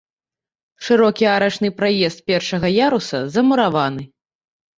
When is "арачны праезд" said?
1.33-2.19